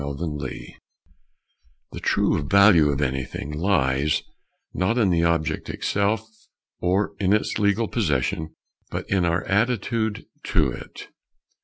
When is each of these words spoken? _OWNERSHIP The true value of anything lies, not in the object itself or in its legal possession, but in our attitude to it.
_OWNERSHIP 0.03 0.81
The 1.91 1.99
true 1.99 2.41
value 2.41 2.89
of 2.89 3.03
anything 3.03 3.51
lies, 3.53 4.23
not 4.73 4.97
in 4.97 5.11
the 5.11 5.23
object 5.23 5.69
itself 5.69 6.27
or 6.79 7.13
in 7.19 7.33
its 7.33 7.59
legal 7.59 7.87
possession, 7.87 8.55
but 8.89 9.07
in 9.11 9.25
our 9.25 9.43
attitude 9.43 10.25
to 10.45 10.71
it. 10.71 11.09